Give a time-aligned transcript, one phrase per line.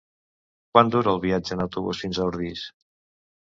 [0.75, 2.67] Quant dura el viatge en autobús fins a Ordis?